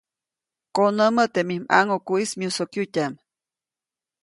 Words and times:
Konämä 0.75 1.23
teʼ 1.33 1.45
mij 1.47 1.61
ʼmaŋʼukuʼis 1.63 2.31
myusokyutyaʼm. 2.39 3.13